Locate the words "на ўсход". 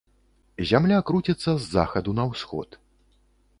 2.23-2.69